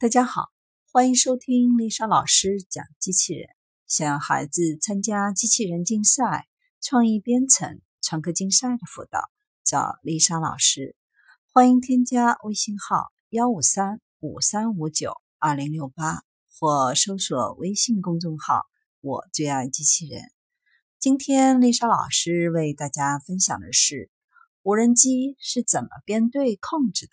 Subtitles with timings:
[0.00, 0.48] 大家好，
[0.90, 3.50] 欢迎收听丽莎老师讲机器人。
[3.86, 6.48] 想要孩子参加机器人竞赛、
[6.80, 9.20] 创意编程、创客竞赛的辅导，
[9.62, 10.96] 找丽莎老师。
[11.52, 16.22] 欢迎添加微信号幺五三五三五九二零六八，
[16.58, 18.62] 或搜索微信公众号
[19.02, 20.22] “我最爱机器人”。
[20.98, 24.10] 今天丽莎老师为大家分享的是
[24.62, 27.12] 无人机是怎么编队控制的。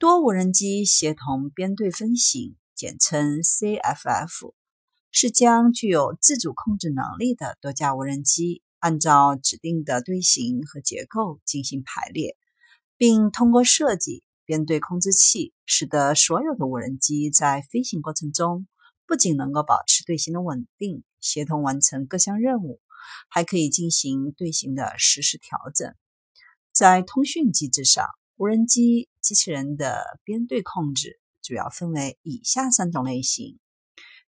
[0.00, 4.54] 多无人机协同编队飞行，简称 CFF，
[5.12, 12.34] 是将具有自主控制能力的多架无人机按照指定的队形和结构进行排列，
[12.96, 18.66] 并通过设计编队控制器，使得所有的无人机在飞行过程中
[19.06, 22.80] 不仅能够保持队形的稳定，协同完成各项任务，
[23.28, 25.94] 还可以进行队形的实时调整。
[26.72, 28.06] 在通讯机制上，
[28.40, 33.58] 无人机机器人的编队控制主要分为以下三种类型：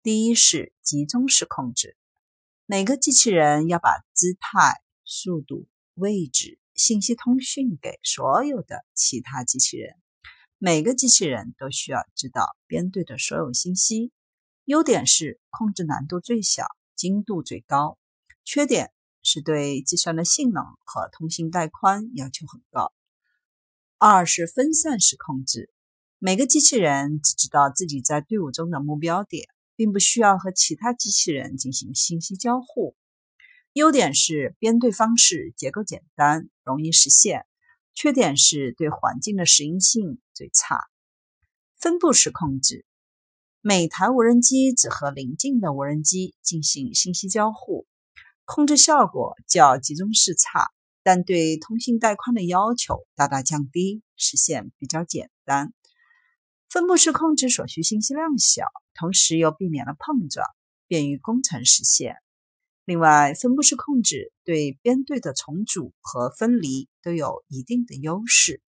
[0.01, 1.95] 第一是集中式控制，
[2.65, 9.95] 每个机器人要把姿态、速度、位置信息通讯给所有的其他机器人，
[10.57, 14.11] 每个机器人都需要知道编队的所有信息。
[14.65, 17.99] 优点是控制难度最小，精度最高；
[18.43, 18.91] 缺点
[19.21, 22.91] 是对计算的性能和通信带宽要求很高。
[24.03, 25.69] 二是分散式控制，
[26.17, 32.95] 每个机器人只知道自己在队伍中的目标点，并不需要和其他机器人进行信息交互。
[33.73, 37.41] 优点是编队方式结构简单，容易实现；
[37.93, 40.79] 缺点是对环境的适应性最差。
[41.77, 42.87] 分布式控制，
[43.61, 47.85] 每台无人机只和邻近的无人机进行信息交互，
[48.45, 50.71] 控制效果较集中式差。
[51.03, 55.73] 但对通信带宽的要求大大降低，实现比较简单。
[56.69, 60.45] 分布式控制所需信息量小，同时又避免了碰撞，
[60.87, 62.15] 便于工程实现。
[62.85, 68.61] 另外，分布式控制对编队的重组和分离都有一定的优势，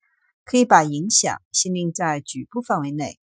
[0.43, 3.19] 可以把影响限定在局部范围内。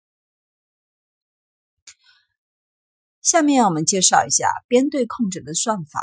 [3.22, 6.02] 下面我们介绍一下编队控制的算法。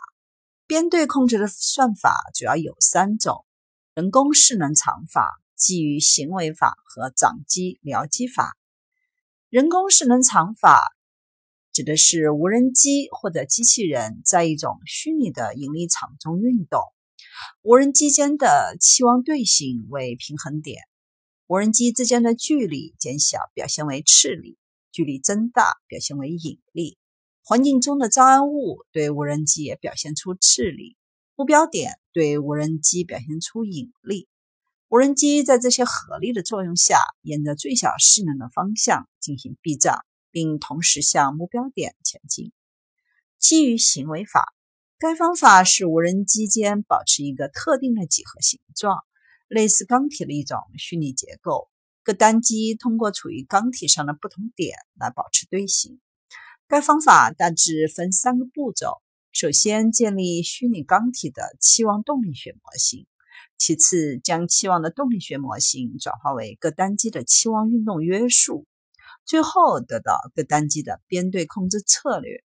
[0.68, 3.46] 编队控制的算法主要有三种：
[3.94, 8.56] 人工势能场法、基于行为法和掌机僚机法。
[9.48, 10.88] 人工势能场法
[11.72, 16.80] 指的是无人机或者机器人在一种虚拟的引力场中运动，
[17.62, 20.82] 无人机间的期望队形为平衡点，
[21.46, 24.58] 无人机之间的距离减小表现为斥力，
[24.90, 26.98] 距离增大表现为引力。
[27.48, 30.96] 环境中的障碍物对无人机也表现出斥力，
[31.36, 34.26] 目标点对无人机表现出引力。
[34.88, 42.50] 无人机在这些合力的作用下，沿着最小势能的方向进行避障，并同时向目标点前进。
[43.38, 44.52] 基于行为法，
[44.98, 49.04] 该方法使无人机间保持一个特定的几何形状，
[49.46, 51.68] 类似钢体的一种虚拟结构。
[52.02, 56.00] 各单机通过处于钢体上的不同点来保持队形。
[56.68, 59.00] 该方法大致分三个步骤：
[59.30, 63.06] 首先，建立虚拟钢体的期望动力学模型；
[63.56, 68.64] 其次，将期望的动力学模型转化为各单机的期望运动约束；
[69.24, 72.42] 最后，得到各单机的编队控制策略。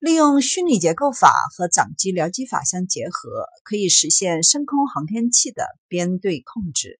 [0.00, 6.98] 利用虚拟结构法和掌机僚机法相结合，可以实现深空航天器的编队控制。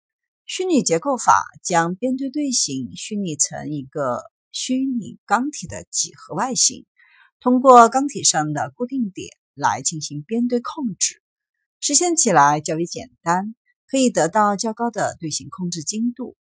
[0.48, 6.86] 虚拟结构法将编队队形虚拟成一个虚拟钢体的几何外形，
[7.40, 11.20] 通过钢体上的固定点来进行编队控制，
[11.80, 13.56] 实现起来较为简单，
[13.88, 16.36] 可以得到较高的队形控制精度。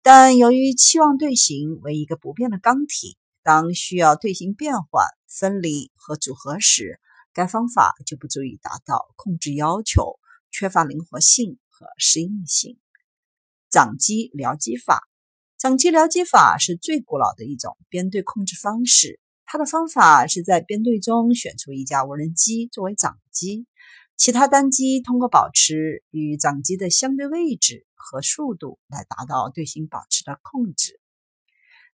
[0.00, 6.98] 但由于期望队形为一个不变的钢体，当需要队形变换、分离和组合时，
[7.34, 10.18] 该方法就不足以达到控制要求，
[10.50, 12.78] 缺乏灵活性和适应性。
[13.72, 15.08] 掌机僚机法，
[15.56, 19.18] 掌机僚机法是最古老的一种编队控制方式。
[19.46, 23.66] 它的方法是在编队中选出一架无人机作为掌机，
[24.14, 31.00] 其他单机通过保持与掌机的相对位置和速度来达到队形保持的控制。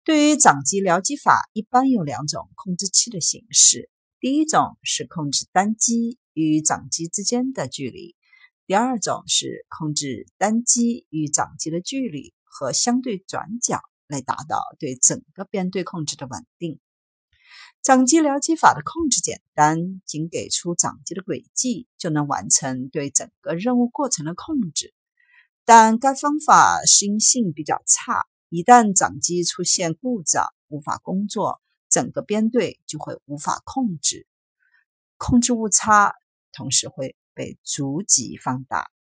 [0.03, 8.16] 对于掌机僚机法，一般有两种控制器的形式：第一种是控制单机与掌机之间的距离。
[8.67, 16.81] 第二种是控制单机与掌机的距离和相对转角，来达到对整个编队控制的稳定。
[17.81, 24.93] 掌机僚机法的控制简单，仅给出掌机的轨迹就能完成对整个任务过程的控制。
[25.65, 34.27] 但该方法适应性比较差，一旦掌机出现故障无法工作，整个编队就会无法控制，
[35.17, 36.15] 控制误差
[36.53, 38.96] 同时会被逐级放大。